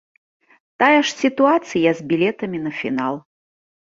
[0.83, 3.15] Тая ж сітуацыя з білетамі на фінал.